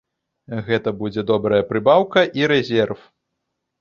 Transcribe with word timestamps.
Гэта 0.69 0.93
будзе 1.01 1.21
добрая 1.31 1.61
прыбаўка 1.73 2.19
і 2.41 2.51
рэзерв. 2.53 2.99